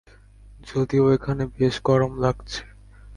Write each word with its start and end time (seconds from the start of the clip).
যদিও 0.67 1.05
এখানে 1.11 1.43
বেশ 1.55 1.75
গরম 1.83 2.11
লাগছে! 2.19 2.61